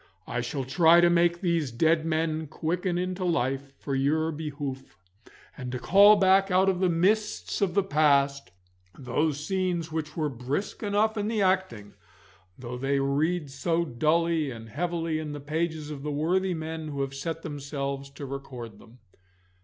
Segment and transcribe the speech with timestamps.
[0.25, 4.97] I shall try to make these dead men quicken into life for your behoof,
[5.55, 8.49] and to call back out of the mists of the past
[8.97, 11.93] those scenes which were brisk enough in the acting,
[12.57, 16.87] though they read so dully and so heavily in the pages of the worthy men
[16.87, 18.97] who have set themselves to record them.